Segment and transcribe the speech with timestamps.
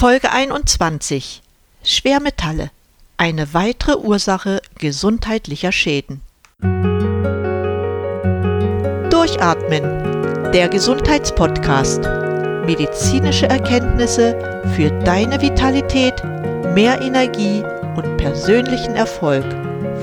[0.00, 1.42] Folge 21
[1.82, 2.70] Schwermetalle.
[3.16, 6.20] Eine weitere Ursache gesundheitlicher Schäden.
[9.10, 10.52] Durchatmen.
[10.52, 12.02] Der Gesundheitspodcast.
[12.64, 16.22] Medizinische Erkenntnisse für deine Vitalität,
[16.76, 17.64] mehr Energie
[17.96, 19.44] und persönlichen Erfolg.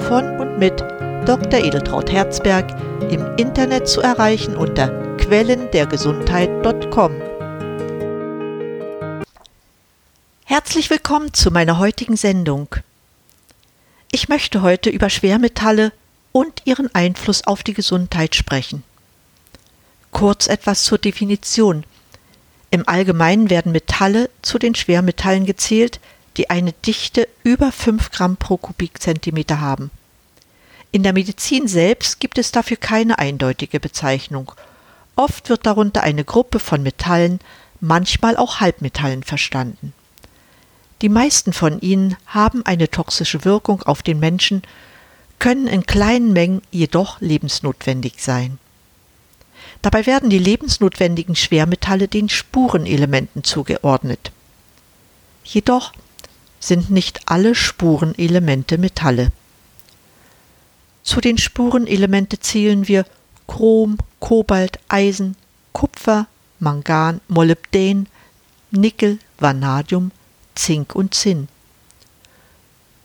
[0.09, 0.81] Von und mit
[1.25, 1.63] Dr.
[1.63, 2.65] Edeltraut Herzberg
[3.09, 4.89] im Internet zu erreichen unter
[5.19, 7.24] quellendergesundheit.com.
[10.55, 12.73] Herzlich willkommen zu meiner heutigen Sendung.
[14.09, 15.91] Ich möchte heute über Schwermetalle
[16.31, 18.83] und ihren Einfluss auf die Gesundheit sprechen.
[20.11, 21.83] Kurz etwas zur Definition.
[22.71, 25.99] Im Allgemeinen werden Metalle zu den Schwermetallen gezählt,
[26.37, 29.91] die eine Dichte über 5 Gramm pro Kubikzentimeter haben.
[30.93, 34.53] In der Medizin selbst gibt es dafür keine eindeutige Bezeichnung.
[35.17, 37.41] Oft wird darunter eine Gruppe von Metallen,
[37.81, 39.91] manchmal auch Halbmetallen verstanden.
[41.01, 44.61] Die meisten von ihnen haben eine toxische Wirkung auf den Menschen,
[45.39, 48.57] können in kleinen Mengen jedoch lebensnotwendig sein.
[49.81, 54.31] Dabei werden die lebensnotwendigen Schwermetalle den Spurenelementen zugeordnet.
[55.43, 55.93] Jedoch
[56.59, 59.31] sind nicht alle Spurenelemente Metalle.
[61.03, 63.05] Zu den Spurenelemente zählen wir
[63.47, 65.35] Chrom, Kobalt, Eisen,
[65.71, 66.27] Kupfer,
[66.59, 68.07] Mangan, Molybdän,
[68.71, 70.11] Nickel, Vanadium,
[70.55, 71.47] Zink und Zinn.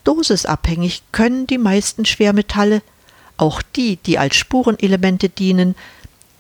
[0.05, 2.83] Dosisabhängig können die meisten Schwermetalle,
[3.37, 5.75] auch die, die als Spurenelemente dienen,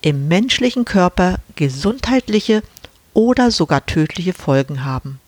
[0.02, 2.62] im menschlichen Körper gesundheitliche
[3.12, 5.20] oder sogar tödliche Folgen haben.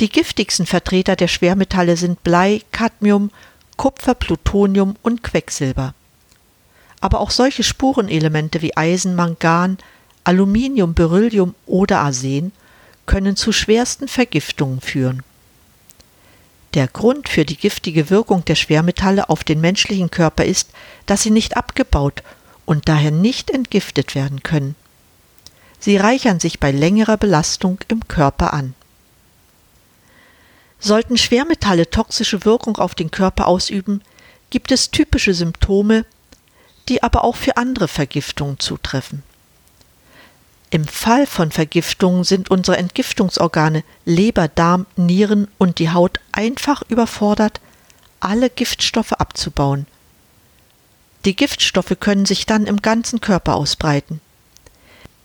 [0.00, 3.30] Die giftigsten Vertreter der Schwermetalle sind Blei, Cadmium,
[3.76, 5.94] Kupfer, Plutonium und Quecksilber.
[7.00, 9.78] Aber auch solche Spurenelemente wie Eisen, Mangan,
[10.24, 12.52] Aluminium, Beryllium oder Arsen
[13.06, 15.22] können zu schwersten Vergiftungen führen.
[16.74, 20.70] Der Grund für die giftige Wirkung der Schwermetalle auf den menschlichen Körper ist,
[21.06, 22.22] dass sie nicht abgebaut
[22.64, 24.76] und daher nicht entgiftet werden können.
[25.80, 28.74] Sie reichern sich bei längerer Belastung im Körper an.
[30.78, 34.02] Sollten Schwermetalle toxische Wirkung auf den Körper ausüben,
[34.50, 36.04] gibt es typische Symptome,
[36.88, 39.22] die aber auch für andere Vergiftungen zutreffen.
[40.72, 47.60] Im Fall von Vergiftungen sind unsere Entgiftungsorgane Leber, Darm, Nieren und die Haut einfach überfordert,
[48.20, 49.86] alle Giftstoffe abzubauen.
[51.24, 54.20] Die Giftstoffe können sich dann im ganzen Körper ausbreiten.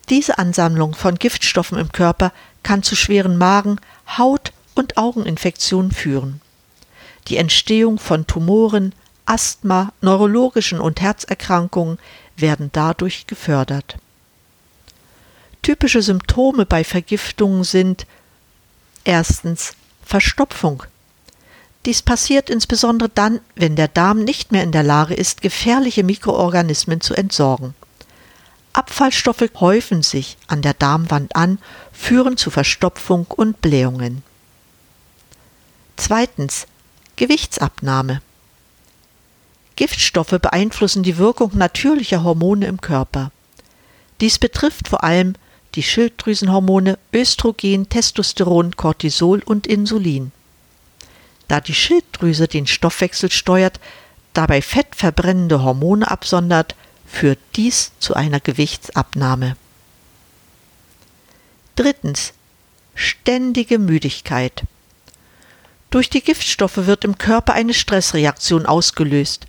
[0.09, 2.31] Diese Ansammlung von Giftstoffen im Körper
[2.63, 3.79] kann zu schweren Magen-,
[4.17, 6.41] Haut- und Augeninfektionen führen.
[7.27, 8.93] Die Entstehung von Tumoren,
[9.25, 11.97] Asthma, neurologischen und Herzerkrankungen
[12.35, 13.97] werden dadurch gefördert.
[15.65, 18.05] Typische Symptome bei Vergiftungen sind
[19.03, 19.73] erstens
[20.05, 20.83] Verstopfung.
[21.87, 27.01] Dies passiert insbesondere dann, wenn der Darm nicht mehr in der Lage ist, gefährliche Mikroorganismen
[27.01, 27.73] zu entsorgen.
[28.73, 31.57] Abfallstoffe häufen sich an der Darmwand an,
[31.91, 34.21] führen zu Verstopfung und Blähungen.
[35.95, 36.67] Zweitens
[37.15, 38.21] Gewichtsabnahme.
[39.75, 43.31] Giftstoffe beeinflussen die Wirkung natürlicher Hormone im Körper.
[44.21, 45.33] Dies betrifft vor allem
[45.75, 50.31] die Schilddrüsenhormone Östrogen, Testosteron, Cortisol und Insulin.
[51.47, 53.79] Da die Schilddrüse den Stoffwechsel steuert,
[54.33, 56.75] dabei fettverbrennende Hormone absondert,
[57.05, 59.55] führt dies zu einer Gewichtsabnahme.
[61.75, 62.33] Drittens.
[62.95, 64.63] Ständige Müdigkeit.
[65.89, 69.45] Durch die Giftstoffe wird im Körper eine Stressreaktion ausgelöst.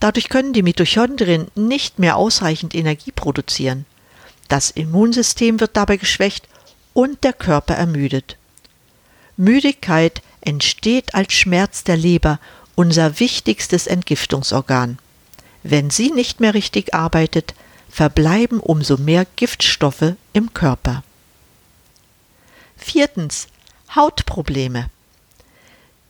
[0.00, 3.84] Dadurch können die Mitochondrien nicht mehr ausreichend Energie produzieren.
[4.48, 6.48] Das Immunsystem wird dabei geschwächt
[6.92, 8.36] und der Körper ermüdet.
[9.36, 12.38] Müdigkeit entsteht als Schmerz der Leber,
[12.74, 14.98] unser wichtigstes Entgiftungsorgan.
[15.62, 17.54] Wenn sie nicht mehr richtig arbeitet,
[17.90, 21.02] verbleiben umso mehr Giftstoffe im Körper.
[22.76, 23.48] Viertens.
[23.94, 24.90] Hautprobleme.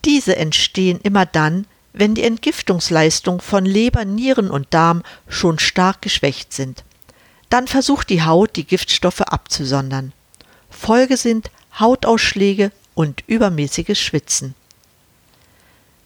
[0.03, 6.53] Diese entstehen immer dann, wenn die Entgiftungsleistung von Leber, Nieren und Darm schon stark geschwächt
[6.53, 6.83] sind.
[7.49, 10.13] Dann versucht die Haut, die Giftstoffe abzusondern.
[10.69, 11.49] Folge sind
[11.79, 14.55] Hautausschläge und übermäßiges Schwitzen.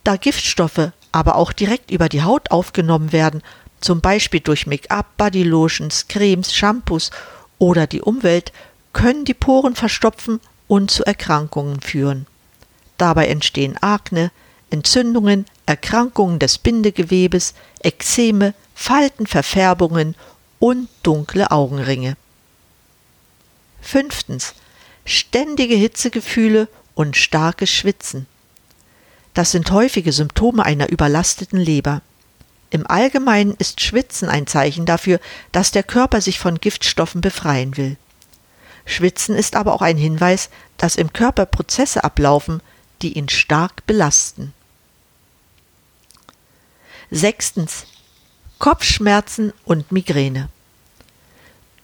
[0.03, 3.43] Da Giftstoffe aber auch direkt über die Haut aufgenommen werden,
[3.81, 7.11] zum Beispiel durch Make-up, Bodylotions, Cremes, Shampoos
[7.57, 8.53] oder die Umwelt,
[8.93, 12.27] können die Poren verstopfen und zu Erkrankungen führen.
[12.97, 14.31] Dabei entstehen Akne,
[14.69, 20.15] Entzündungen, Erkrankungen des Bindegewebes, Ekzeme, Falten, Verfärbungen
[20.61, 22.15] und dunkle Augenringe.
[23.81, 24.53] Fünftens.
[25.03, 28.27] ständige Hitzegefühle und starkes Schwitzen.
[29.33, 32.03] Das sind häufige Symptome einer überlasteten Leber.
[32.69, 35.19] Im Allgemeinen ist Schwitzen ein Zeichen dafür,
[35.51, 37.97] dass der Körper sich von Giftstoffen befreien will.
[38.85, 42.61] Schwitzen ist aber auch ein Hinweis, dass im Körper Prozesse ablaufen,
[43.01, 44.53] die ihn stark belasten.
[47.09, 47.87] Sechstens.
[48.61, 50.47] Kopfschmerzen und Migräne.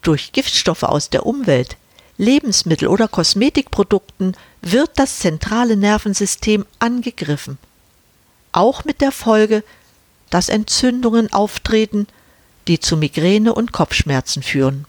[0.04, 1.76] Durch Giftstoffe aus der Umwelt,
[2.20, 7.58] Lebensmittel oder Kosmetikprodukten wird das zentrale Nervensystem angegriffen.
[8.52, 9.64] Auch mit der Folge,
[10.30, 12.06] dass Entzündungen auftreten,
[12.68, 14.86] die zu Migräne und Kopfschmerzen führen.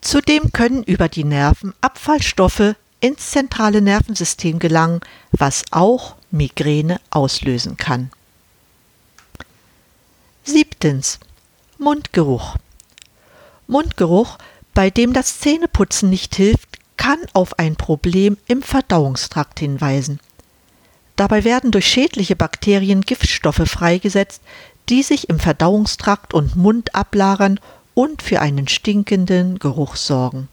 [0.00, 4.98] Zudem können über die Nerven Abfallstoffe ins zentrale Nervensystem gelangen,
[5.30, 8.10] was auch Migräne auslösen kann.
[10.46, 11.20] Siebtens.
[11.78, 12.56] Mundgeruch.
[13.66, 14.36] Mundgeruch,
[14.74, 20.20] bei dem das Zähneputzen nicht hilft, kann auf ein Problem im Verdauungstrakt hinweisen.
[21.16, 24.42] Dabei werden durch schädliche Bakterien Giftstoffe freigesetzt,
[24.90, 27.58] die sich im Verdauungstrakt und Mund ablagern
[27.94, 30.48] und für einen stinkenden Geruch sorgen.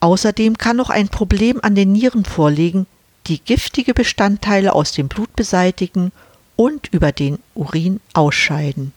[0.00, 2.86] Außerdem kann noch ein Problem an den Nieren vorliegen,
[3.28, 6.12] die giftige Bestandteile aus dem Blut beseitigen
[6.58, 8.92] und über den Urin ausscheiden.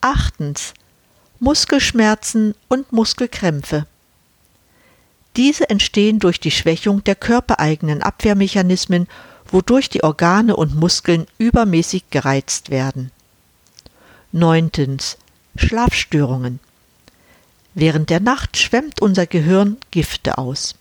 [0.00, 0.74] Achtens.
[1.40, 3.86] Muskelschmerzen und Muskelkrämpfe.
[5.34, 9.08] Diese entstehen durch die Schwächung der körpereigenen Abwehrmechanismen,
[9.48, 13.10] wodurch die Organe und Muskeln übermäßig gereizt werden.
[14.30, 15.18] Neuntens.
[15.56, 16.60] Schlafstörungen.
[17.74, 20.76] Während der Nacht schwemmt unser Gehirn Gifte aus.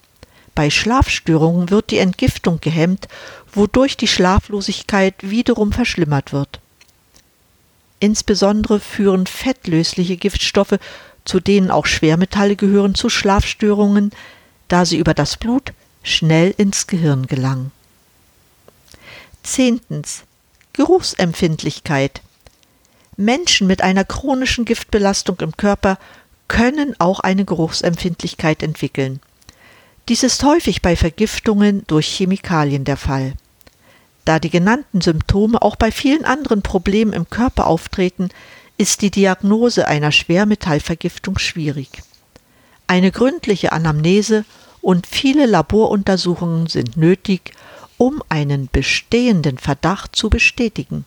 [0.55, 3.09] Bei Schlafstörungen wird die Entgiftung gehemmt,
[3.53, 6.59] wodurch die Schlaflosigkeit wiederum verschlimmert wird.
[7.99, 10.79] Insbesondere führen fettlösliche Giftstoffe,
[11.25, 14.11] zu denen auch Schwermetalle gehören, zu Schlafstörungen,
[14.67, 15.73] da sie über das Blut
[16.03, 17.71] schnell ins Gehirn gelangen.
[19.43, 20.23] Zehntens.
[20.73, 22.21] Geruchsempfindlichkeit.
[23.17, 25.97] Menschen mit einer chronischen Giftbelastung im Körper
[26.47, 29.21] können auch eine Geruchsempfindlichkeit entwickeln.
[30.07, 33.33] Dies ist häufig bei Vergiftungen durch Chemikalien der Fall.
[34.23, 38.29] Da die genannten Symptome auch bei vielen anderen Problemen im Körper auftreten,
[38.77, 42.03] ist die Diagnose einer Schwermetallvergiftung schwierig.
[42.87, 44.45] Eine gründliche Anamnese
[44.81, 47.53] und viele Laboruntersuchungen sind nötig,
[47.97, 51.05] um einen bestehenden Verdacht zu bestätigen.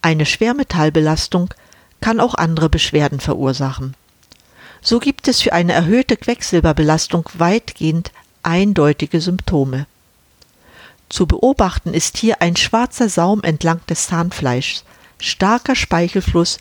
[0.00, 1.52] Eine Schwermetallbelastung
[2.00, 3.94] kann auch andere Beschwerden verursachen.
[4.82, 8.12] So gibt es für eine erhöhte Quecksilberbelastung weitgehend
[8.42, 9.86] eindeutige Symptome.
[11.10, 14.84] Zu beobachten ist hier ein schwarzer Saum entlang des Zahnfleischs,
[15.18, 16.58] starker Speichelfluss,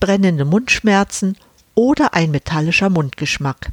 [0.00, 1.36] brennende Mundschmerzen
[1.74, 3.70] oder ein metallischer Mundgeschmack.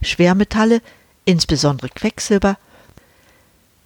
[0.00, 0.80] Schwermetalle,
[1.24, 2.56] insbesondere Quecksilber,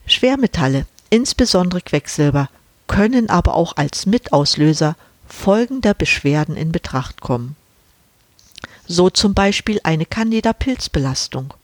[0.07, 2.49] Schwermetalle, insbesondere Quecksilber,
[2.87, 4.97] können aber auch als Mitauslöser
[5.27, 7.57] folgender Beschwerden in Betracht kommen.
[8.87, 11.55] So zum Beispiel eine Candida-Pilzbelastung.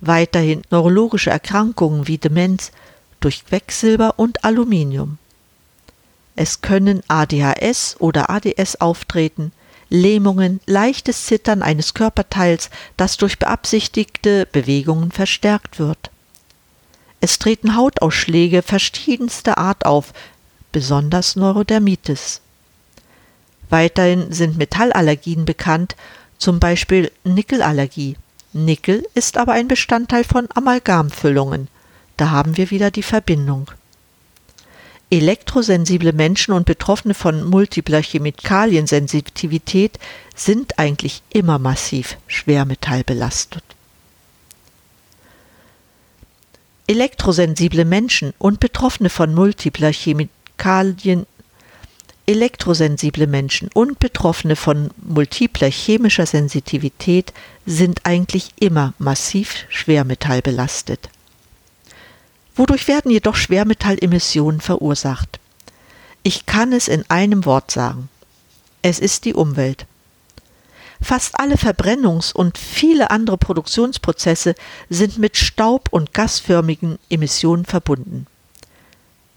[0.00, 2.72] Weiterhin neurologische Erkrankungen wie Demenz
[3.20, 5.18] durch Quecksilber und Aluminium.
[6.36, 9.52] Es können ADHS oder ADS auftreten,
[9.88, 16.10] Lähmungen, leichtes Zittern eines Körperteils, das durch beabsichtigte Bewegungen verstärkt wird.
[17.20, 20.12] Es treten Hautausschläge verschiedenster Art auf,
[20.72, 22.40] besonders Neurodermitis.
[23.70, 25.96] Weiterhin sind Metallallergien bekannt,
[26.38, 28.16] zum Beispiel Nickelallergie.
[28.52, 31.68] Nickel ist aber ein Bestandteil von Amalgamfüllungen.
[32.16, 33.70] Da haben wir wieder die Verbindung.
[35.10, 39.98] Elektrosensible Menschen und Betroffene von multipler Chemikaliensensitivität
[40.34, 43.62] sind eigentlich immer massiv schwermetallbelastet.
[46.86, 51.26] Elektrosensible Menschen und Betroffene von multipler Chemikalien
[52.26, 57.34] Elektrosensible Menschen und Betroffene von multipler chemischer Sensitivität
[57.66, 61.10] sind eigentlich immer massiv schwermetallbelastet.
[62.56, 65.38] Wodurch werden jedoch Schwermetallemissionen verursacht?
[66.22, 68.08] Ich kann es in einem Wort sagen.
[68.80, 69.86] Es ist die Umwelt.
[71.02, 74.54] Fast alle Verbrennungs- und viele andere Produktionsprozesse
[74.88, 78.26] sind mit staub- und gasförmigen Emissionen verbunden.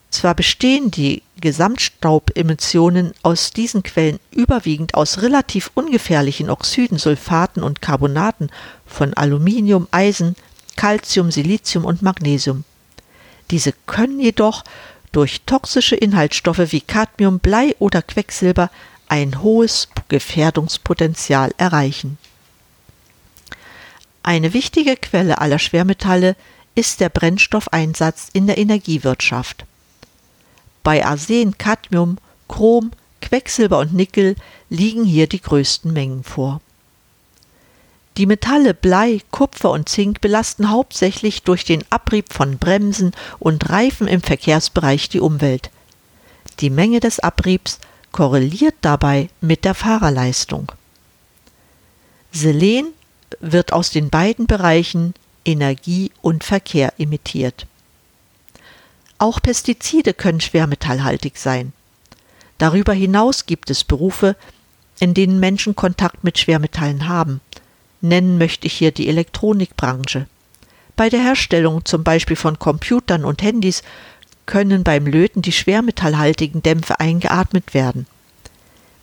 [0.09, 8.49] Zwar bestehen die Gesamtstaubemissionen aus diesen Quellen überwiegend aus relativ ungefährlichen Oxiden, Sulfaten und Carbonaten
[8.85, 10.35] von Aluminium, Eisen,
[10.75, 12.63] Calcium, Silizium und Magnesium.
[13.51, 14.63] Diese können jedoch
[15.11, 18.69] durch toxische Inhaltsstoffe wie Cadmium, Blei oder Quecksilber
[19.07, 22.17] ein hohes Gefährdungspotenzial erreichen.
[24.23, 26.35] Eine wichtige Quelle aller Schwermetalle
[26.75, 29.65] ist der Brennstoffeinsatz in der Energiewirtschaft.
[30.87, 32.17] Bei Arsen, Cadmium,
[32.47, 32.91] Chrom,
[33.21, 34.37] Quecksilber und Nickel
[34.69, 36.61] liegen hier die größten Mengen vor.
[38.15, 44.07] Die Metalle Blei, Kupfer und Zink belasten hauptsächlich durch den Abrieb von Bremsen und Reifen
[44.07, 45.71] im Verkehrsbereich die Umwelt.
[46.61, 47.79] Die Menge des Abriebs
[48.13, 50.71] korreliert dabei mit der Fahrerleistung.
[52.31, 52.93] Selen
[53.41, 57.67] wird aus den beiden Bereichen Energie und Verkehr emittiert.
[59.19, 61.73] Auch Pestizide können schwermetallhaltig sein.
[62.57, 64.35] Darüber hinaus gibt es Berufe,
[64.99, 67.41] in denen Menschen Kontakt mit Schwermetallen haben.
[68.01, 70.27] Nennen möchte ich hier die Elektronikbranche.
[70.95, 73.83] Bei der Herstellung zum Beispiel von Computern und Handys
[74.45, 78.07] können beim Löten die schwermetallhaltigen Dämpfe eingeatmet werden.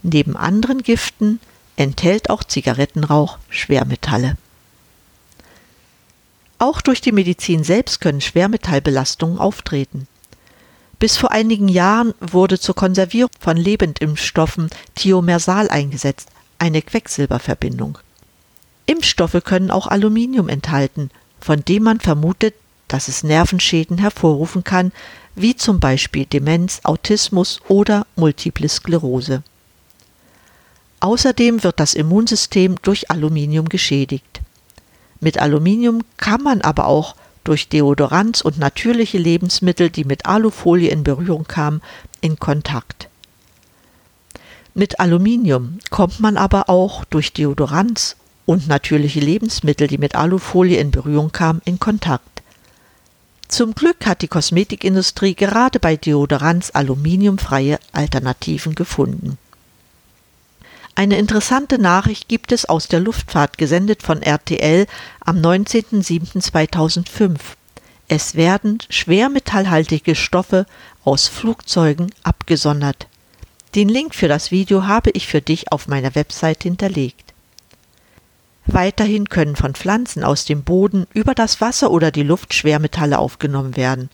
[0.02, 1.40] Neben anderen Giften
[1.76, 4.36] enthält auch Zigarettenrauch Schwermetalle.
[6.58, 10.06] Auch durch die Medizin selbst können Schwermetallbelastungen auftreten.
[10.98, 17.98] Bis vor einigen Jahren wurde zur Konservierung von Lebendimpfstoffen Thiomersal eingesetzt, eine Quecksilberverbindung.
[18.86, 22.54] Impfstoffe können auch Aluminium enthalten, von dem man vermutet,
[22.88, 24.92] dass es Nervenschäden hervorrufen kann,
[25.34, 29.42] wie zum Beispiel Demenz, Autismus oder Multiple Sklerose.
[31.00, 34.40] Außerdem wird das Immunsystem durch Aluminium geschädigt.
[35.24, 41.02] Mit Aluminium kann man aber auch durch Deodoranz und natürliche Lebensmittel, die mit Alufolie in
[41.02, 41.80] Berührung kamen,
[42.20, 43.08] in Kontakt.
[44.74, 50.90] Mit Aluminium kommt man aber auch durch Deodoranz und natürliche Lebensmittel, die mit Alufolie in
[50.90, 52.42] Berührung kamen, in Kontakt.
[53.48, 59.38] Zum Glück hat die Kosmetikindustrie gerade bei Deodoranz aluminiumfreie Alternativen gefunden.
[60.96, 64.86] Eine interessante Nachricht gibt es aus der Luftfahrt, gesendet von RTL
[65.20, 67.36] am 19.07.2005.
[68.06, 70.66] Es werden schwermetallhaltige Stoffe
[71.04, 73.08] aus Flugzeugen abgesondert.
[73.74, 77.34] Den Link für das Video habe ich für dich auf meiner Website hinterlegt.
[78.66, 83.76] Weiterhin können von Pflanzen aus dem Boden über das Wasser oder die Luft Schwermetalle aufgenommen
[83.76, 84.10] werden.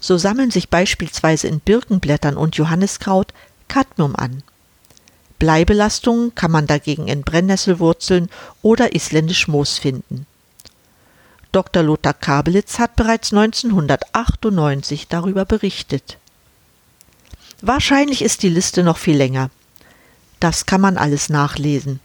[0.00, 3.34] So sammeln sich beispielsweise in Birkenblättern und Johanniskraut
[3.66, 4.44] Cadmium an.
[5.42, 8.30] Bleibelastungen kann man dagegen in Brennnesselwurzeln
[8.62, 10.24] oder isländisch Moos finden.
[11.50, 11.82] Dr.
[11.82, 16.18] Lothar Kabelitz hat bereits 1998 darüber berichtet.
[17.60, 19.50] Wahrscheinlich ist die Liste noch viel länger.
[20.38, 21.98] Das kann man alles nachlesen.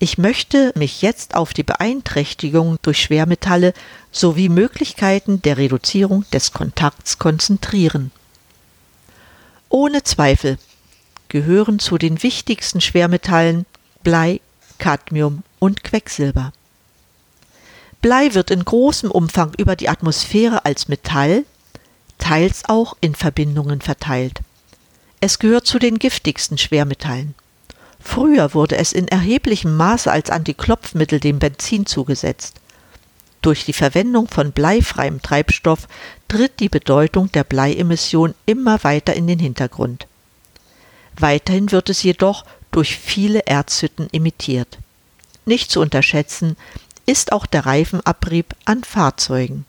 [0.00, 3.74] Ich möchte mich jetzt auf die Beeinträchtigung durch Schwermetalle
[4.10, 8.10] sowie Möglichkeiten der Reduzierung des Kontakts konzentrieren.
[9.68, 10.58] Ohne Zweifel
[11.34, 13.66] gehören zu den wichtigsten Schwermetallen
[14.04, 14.40] Blei,
[14.78, 16.52] Cadmium und Quecksilber.
[18.00, 21.42] Blei wird in großem Umfang über die Atmosphäre als Metall,
[22.18, 24.42] teils auch in Verbindungen verteilt.
[25.18, 27.34] Es gehört zu den giftigsten Schwermetallen.
[27.98, 32.60] Früher wurde es in erheblichem Maße als Antiklopfmittel dem Benzin zugesetzt.
[33.42, 35.88] Durch die Verwendung von bleifreiem Treibstoff
[36.28, 40.06] tritt die Bedeutung der Bleiemission immer weiter in den Hintergrund.
[41.18, 44.78] Weiterhin wird es jedoch durch viele Erzhütten emittiert.
[45.46, 46.56] Nicht zu unterschätzen
[47.06, 49.64] ist auch der Reifenabrieb an Fahrzeugen.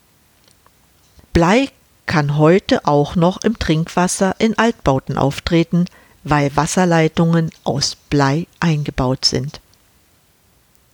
[1.34, 1.70] Blei
[2.06, 5.86] kann heute auch noch im Trinkwasser in Altbauten auftreten,
[6.24, 9.60] weil Wasserleitungen aus Blei eingebaut sind.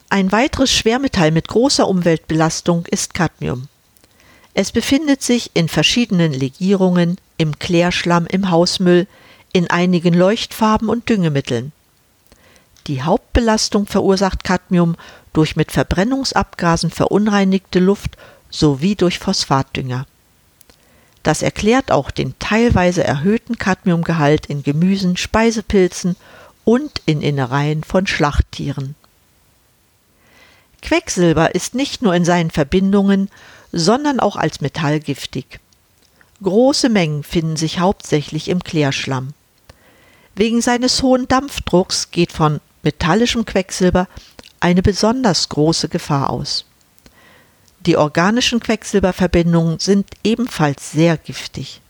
[0.09, 3.67] Ein weiteres Schwermetall mit großer Umweltbelastung ist Cadmium.
[4.53, 9.07] Es befindet sich in verschiedenen Legierungen, im Klärschlamm, im Hausmüll,
[9.53, 11.71] in einigen Leuchtfarben und Düngemitteln.
[12.87, 14.95] Die Hauptbelastung verursacht Cadmium
[15.33, 18.17] durch mit Verbrennungsabgasen verunreinigte Luft
[18.49, 20.05] sowie durch Phosphatdünger.
[21.23, 26.15] Das erklärt auch den teilweise erhöhten Cadmiumgehalt in Gemüsen, Speisepilzen
[26.65, 28.95] und in Innereien von Schlachttieren.
[30.81, 33.29] Quecksilber ist nicht nur in seinen Verbindungen,
[33.71, 35.59] sondern auch als Metall giftig.
[36.41, 39.33] Große Mengen finden sich hauptsächlich im Klärschlamm.
[40.35, 44.07] Wegen seines hohen Dampfdrucks geht von metallischem Quecksilber
[44.59, 46.65] eine besonders große Gefahr aus.
[47.85, 51.81] Die organischen Quecksilberverbindungen sind ebenfalls sehr giftig.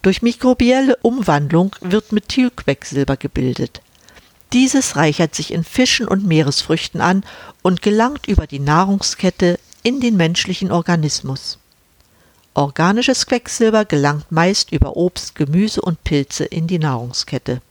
[0.00, 3.82] Durch mikrobielle Umwandlung wird Methylquecksilber gebildet.
[4.52, 7.24] Dieses reichert sich in Fischen und Meeresfrüchten an
[7.62, 11.58] und gelangt über die Nahrungskette in den menschlichen Organismus.
[12.54, 17.62] Organisches Quecksilber gelangt meist über Obst, Gemüse und Pilze in die Nahrungskette.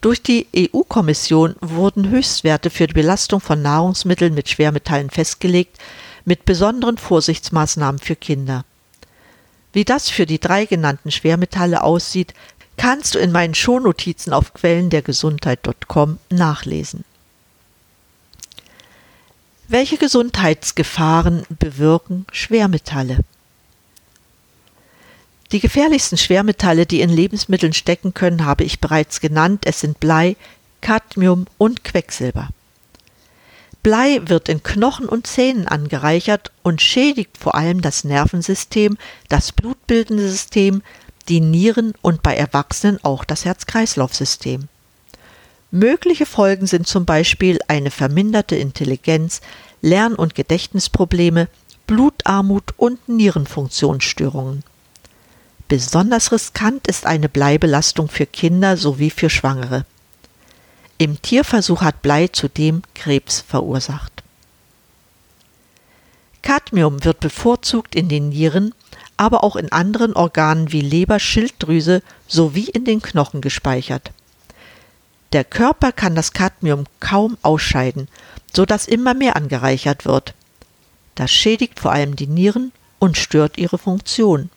[0.00, 5.78] Durch die EU-Kommission wurden Höchstwerte für die Belastung von Nahrungsmitteln mit Schwermetallen festgelegt,
[6.24, 8.64] mit besonderen Vorsichtsmaßnahmen für Kinder.
[9.72, 12.34] Wie das für die drei genannten Schwermetalle aussieht,
[12.76, 17.04] kannst du in meinen Shownotizen auf quellendergesundheit.com nachlesen.
[19.72, 23.20] Welche Gesundheitsgefahren bewirken Schwermetalle?
[25.52, 29.62] Die gefährlichsten Schwermetalle, die in Lebensmitteln stecken können, habe ich bereits genannt.
[29.66, 30.34] Es sind Blei,
[30.80, 32.48] Cadmium und Quecksilber.
[33.84, 38.98] Blei wird in Knochen und Zähnen angereichert und schädigt vor allem das Nervensystem,
[39.28, 40.82] das blutbildende System,
[41.28, 44.66] die Nieren und bei Erwachsenen auch das Herz-Kreislauf-System.
[45.70, 49.40] Mögliche Folgen sind zum Beispiel eine verminderte Intelligenz,
[49.82, 51.48] Lern- und Gedächtnisprobleme,
[51.86, 54.64] Blutarmut und Nierenfunktionsstörungen.
[55.68, 59.84] Besonders riskant ist eine Bleibelastung für Kinder sowie für Schwangere.
[60.98, 64.24] Im Tierversuch hat Blei zudem Krebs verursacht.
[66.42, 68.74] Cadmium wird bevorzugt in den Nieren,
[69.16, 74.10] aber auch in anderen Organen wie Leber, Schilddrüse sowie in den Knochen gespeichert.
[75.32, 78.08] Der Körper kann das Cadmium kaum ausscheiden,
[78.52, 80.34] so dass immer mehr angereichert wird.
[81.14, 84.50] Das schädigt vor allem die Nieren und stört ihre Funktion.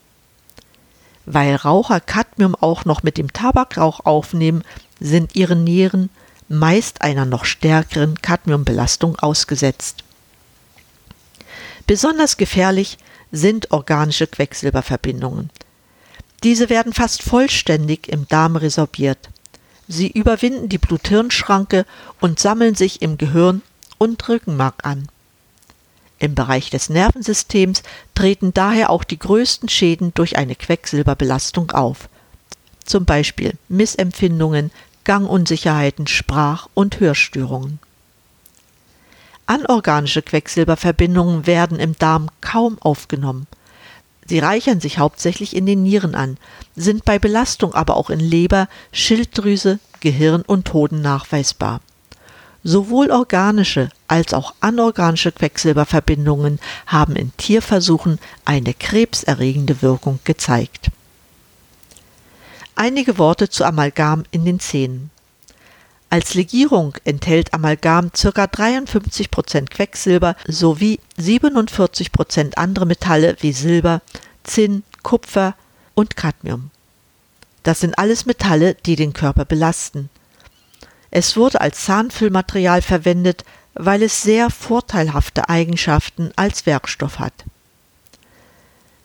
[1.26, 4.64] Weil Raucher Cadmium auch noch mit dem Tabakrauch aufnehmen,
[5.00, 6.10] sind ihre Nieren
[6.48, 10.04] meist einer noch stärkeren Cadmiumbelastung ausgesetzt.
[11.86, 12.98] Besonders gefährlich
[13.32, 15.50] sind organische Quecksilberverbindungen.
[16.42, 19.30] Diese werden fast vollständig im Darm resorbiert.
[19.88, 21.84] Sie überwinden die Blut-Hirn-Schranke
[22.20, 23.62] und sammeln sich im Gehirn
[23.98, 25.08] und Rückenmark an.
[26.18, 27.82] Im Bereich des Nervensystems
[28.14, 32.08] treten daher auch die größten Schäden durch eine Quecksilberbelastung auf.
[32.84, 34.70] Zum Beispiel Missempfindungen,
[35.04, 37.78] Gangunsicherheiten, Sprach- und Hörstörungen.
[39.46, 43.46] Anorganische Quecksilberverbindungen werden im Darm kaum aufgenommen.
[44.26, 46.38] Sie reichern sich hauptsächlich in den Nieren an,
[46.76, 51.80] sind bei Belastung aber auch in Leber, Schilddrüse, Gehirn und Hoden nachweisbar.
[52.62, 60.90] Sowohl organische als auch anorganische Quecksilberverbindungen haben in Tierversuchen eine krebserregende Wirkung gezeigt.
[62.74, 65.10] Einige Worte zu Amalgam in den Zähnen.
[66.14, 68.44] Als Legierung enthält Amalgam ca.
[68.44, 74.00] 53% Quecksilber sowie 47% andere Metalle wie Silber,
[74.44, 75.56] Zinn, Kupfer
[75.94, 76.70] und Cadmium.
[77.64, 80.08] Das sind alles Metalle, die den Körper belasten.
[81.10, 87.34] Es wurde als Zahnfüllmaterial verwendet, weil es sehr vorteilhafte Eigenschaften als Werkstoff hat.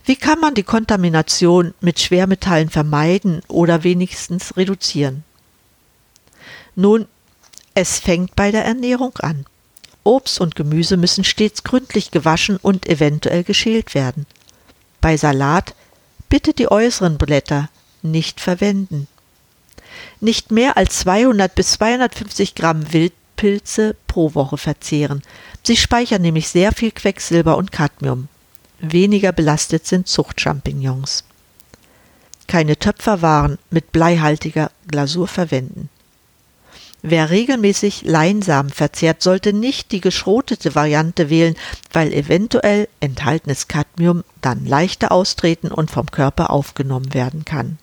[0.05, 5.23] Wie kann man die Kontamination mit Schwermetallen vermeiden oder wenigstens reduzieren?
[6.79, 7.07] Nun,
[7.73, 9.45] es fängt bei der Ernährung an.
[10.03, 14.25] Obst und Gemüse müssen stets gründlich gewaschen und eventuell geschält werden.
[15.01, 15.75] Bei Salat
[16.29, 17.69] bitte die äußeren Blätter
[18.01, 19.07] nicht verwenden
[20.19, 25.21] nicht mehr als 200 bis 250 Gramm Wildpilze pro Woche verzehren.
[25.63, 28.27] Sie speichern nämlich sehr viel Quecksilber und Cadmium.
[28.79, 31.25] Weniger belastet sind Zuchtchampignons.
[32.47, 35.89] Keine Töpferwaren mit bleihaltiger Glasur verwenden.
[37.01, 41.55] Wer regelmäßig Leinsamen verzehrt, sollte nicht die geschrotete Variante wählen,
[41.93, 47.77] weil eventuell enthaltenes Cadmium dann leichter austreten und vom Körper aufgenommen werden kann.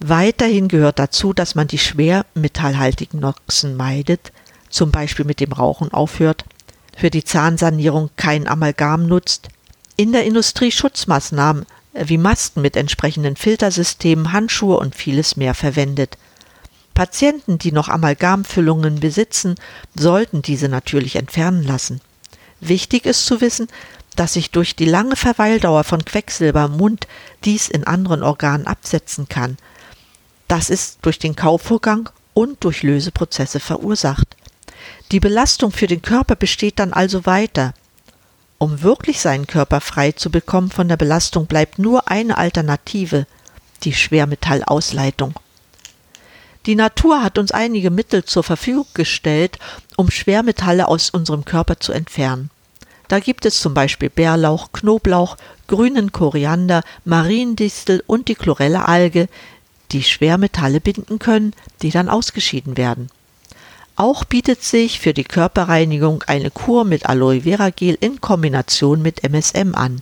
[0.00, 4.32] Weiterhin gehört dazu, dass man die schwermetallhaltigen Noxen meidet,
[4.70, 6.44] zum Beispiel mit dem Rauchen aufhört,
[6.96, 9.48] für die Zahnsanierung kein Amalgam nutzt,
[9.96, 16.18] in der Industrie Schutzmaßnahmen wie Masken mit entsprechenden Filtersystemen, Handschuhe und vieles mehr verwendet.
[16.96, 19.54] Patienten, die noch Amalgamfüllungen besitzen,
[19.94, 22.00] sollten diese natürlich entfernen lassen.
[22.60, 23.68] Wichtig ist zu wissen,
[24.16, 27.06] dass sich durch die lange Verweildauer von Quecksilber im Mund
[27.44, 29.58] dies in anderen Organen absetzen kann,
[30.48, 34.36] das ist durch den Kaufvorgang und durch Löseprozesse verursacht.
[35.12, 37.74] Die Belastung für den Körper besteht dann also weiter.
[38.56, 43.26] Um wirklich seinen Körper frei zu bekommen von der Belastung bleibt nur eine Alternative,
[43.82, 45.34] die Schwermetallausleitung.
[46.66, 49.58] Die Natur hat uns einige Mittel zur Verfügung gestellt,
[49.96, 52.50] um Schwermetalle aus unserem Körper zu entfernen.
[53.06, 55.36] Da gibt es zum Beispiel Bärlauch, Knoblauch,
[55.68, 59.28] grünen Koriander, Mariendistel und die Chlorelle-Alge,
[59.92, 63.10] die Schwermetalle binden können, die dann ausgeschieden werden.
[63.94, 69.22] Auch bietet sich für die Körperreinigung eine Kur mit Aloe Vera Gel in Kombination mit
[69.22, 70.00] MSM an.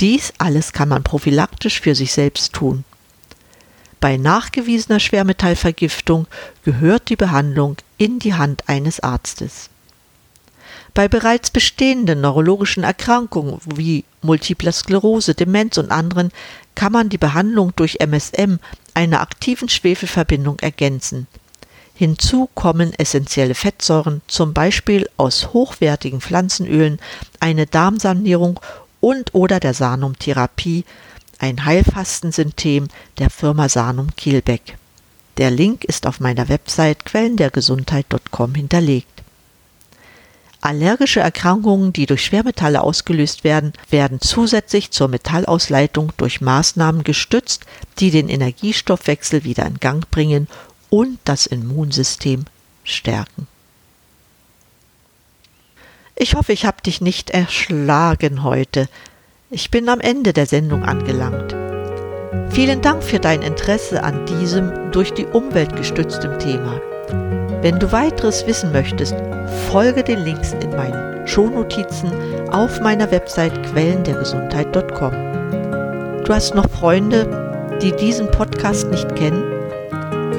[0.00, 2.84] Dies alles kann man prophylaktisch für sich selbst tun.
[4.04, 6.26] Bei nachgewiesener Schwermetallvergiftung
[6.62, 9.70] gehört die Behandlung in die Hand eines Arztes.
[10.92, 16.32] Bei bereits bestehenden neurologischen Erkrankungen wie Multipler Sklerose, Demenz und anderen
[16.74, 18.58] kann man die Behandlung durch MSM,
[18.92, 21.26] einer aktiven Schwefelverbindung, ergänzen.
[21.94, 27.00] Hinzu kommen essentielle Fettsäuren, zum Beispiel aus hochwertigen Pflanzenölen,
[27.40, 28.60] eine Darmsanierung
[29.00, 30.84] und oder der Sanum-Therapie,
[31.44, 34.78] ein Heilfastensystem der Firma Sanum Kielbeck.
[35.36, 39.22] Der Link ist auf meiner Website quellendergesundheit.com hinterlegt.
[40.62, 47.66] Allergische Erkrankungen, die durch Schwermetalle ausgelöst werden, werden zusätzlich zur Metallausleitung durch Maßnahmen gestützt,
[47.98, 50.48] die den Energiestoffwechsel wieder in Gang bringen
[50.88, 52.46] und das Immunsystem
[52.84, 53.46] stärken.
[56.16, 58.88] Ich hoffe, ich habe dich nicht erschlagen heute.
[59.54, 61.54] Ich bin am Ende der Sendung angelangt.
[62.50, 66.80] Vielen Dank für dein Interesse an diesem durch die Umwelt gestütztem Thema.
[67.62, 69.14] Wenn du weiteres wissen möchtest,
[69.70, 72.10] folge den Links in meinen Shownotizen
[72.50, 75.12] auf meiner Website quellendergesundheit.com.
[76.24, 79.44] Du hast noch Freunde, die diesen Podcast nicht kennen?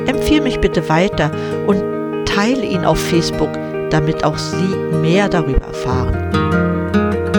[0.07, 1.31] Empfehle mich bitte weiter
[1.67, 1.81] und
[2.25, 3.53] teile ihn auf Facebook,
[3.91, 6.17] damit auch sie mehr darüber erfahren.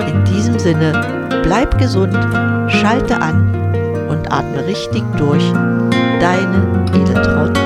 [0.08, 1.15] In diesem Sinne,
[1.46, 2.12] bleib gesund,
[2.68, 3.36] schalte an
[4.08, 5.44] und atme richtig durch.
[6.20, 7.56] Deine Edeltraut